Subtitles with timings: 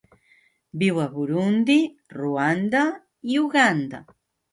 [0.83, 1.75] Viu a Burundi,
[2.21, 2.81] Ruanda
[3.35, 4.01] i Uganda.